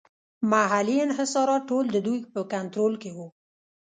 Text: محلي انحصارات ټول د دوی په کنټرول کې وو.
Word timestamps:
محلي 0.51 0.95
انحصارات 1.07 1.61
ټول 1.69 1.85
د 1.91 1.97
دوی 2.05 2.19
په 2.33 2.41
کنټرول 2.53 2.93
کې 3.01 3.11
وو. 3.17 3.27